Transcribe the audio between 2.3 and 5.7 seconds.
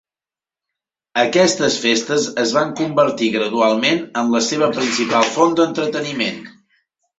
es van convertir gradualment en la seva principal font